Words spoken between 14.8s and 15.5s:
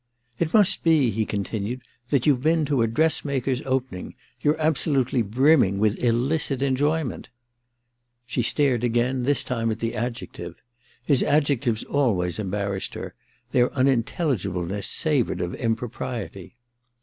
savoured